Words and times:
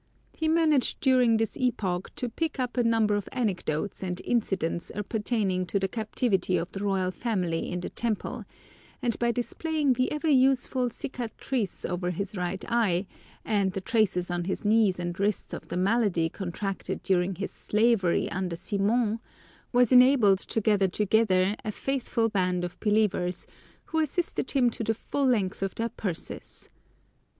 He 0.33 0.47
managed 0.47 0.99
during 0.99 1.37
this 1.37 1.55
epoch 1.55 2.09
to 2.15 2.27
pick 2.27 2.59
up 2.59 2.75
a 2.75 2.83
number 2.83 3.13
of 3.13 3.29
anecdotes 3.31 4.01
and 4.01 4.19
incidents 4.25 4.91
appertaining 4.95 5.67
to 5.67 5.79
the 5.79 5.87
captivity 5.87 6.57
of 6.57 6.71
the 6.71 6.83
royal 6.83 7.11
family 7.11 7.69
in 7.71 7.81
the 7.81 7.89
Temple, 7.91 8.43
and 9.03 9.19
by 9.19 9.31
displaying 9.31 9.93
the 9.93 10.11
ever 10.11 10.27
useful 10.27 10.89
cicatrice 10.89 11.85
over 11.85 12.09
his 12.09 12.35
right 12.35 12.65
eye, 12.67 13.05
and 13.45 13.73
the 13.73 13.79
traces 13.81 14.31
on 14.31 14.45
his 14.45 14.65
knees 14.65 14.97
and 14.97 15.19
wrists 15.19 15.53
of 15.53 15.67
the 15.67 15.77
malady 15.77 16.29
contracted 16.29 17.03
during 17.03 17.35
his 17.35 17.51
slavery 17.51 18.27
under 18.31 18.55
Simon, 18.55 19.19
was 19.71 19.91
enabled 19.91 20.39
to 20.39 20.61
gather 20.61 20.87
together 20.87 21.55
a 21.63 21.71
faithful 21.71 22.27
band 22.27 22.63
of 22.65 22.79
believers, 22.79 23.45
who 23.85 23.99
assisted 23.99 24.49
him 24.49 24.71
to 24.71 24.83
the 24.83 24.95
full 24.95 25.27
length 25.27 25.61
of 25.61 25.75
their 25.75 25.89
purses. 25.89 26.69